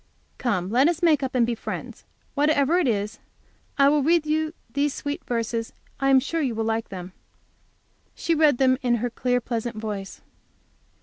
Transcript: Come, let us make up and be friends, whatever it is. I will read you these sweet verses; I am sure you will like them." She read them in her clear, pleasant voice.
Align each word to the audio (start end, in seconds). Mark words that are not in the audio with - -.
Come, 0.39 0.71
let 0.71 0.87
us 0.87 1.03
make 1.03 1.21
up 1.21 1.35
and 1.35 1.45
be 1.45 1.53
friends, 1.53 2.05
whatever 2.33 2.79
it 2.79 2.87
is. 2.87 3.19
I 3.77 3.87
will 3.87 4.01
read 4.01 4.25
you 4.25 4.55
these 4.71 4.95
sweet 4.95 5.23
verses; 5.25 5.73
I 5.99 6.09
am 6.09 6.19
sure 6.19 6.41
you 6.41 6.55
will 6.55 6.65
like 6.65 6.89
them." 6.89 7.11
She 8.15 8.33
read 8.33 8.57
them 8.57 8.79
in 8.81 8.95
her 8.95 9.11
clear, 9.11 9.39
pleasant 9.39 9.75
voice. 9.77 10.21